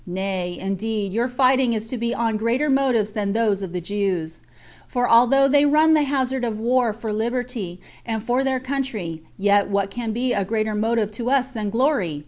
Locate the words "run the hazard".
5.63-6.43